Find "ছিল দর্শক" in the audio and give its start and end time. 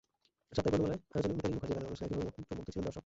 2.75-2.99